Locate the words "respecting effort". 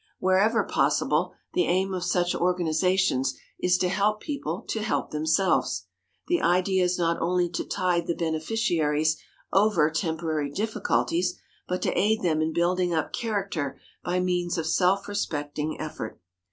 15.07-16.19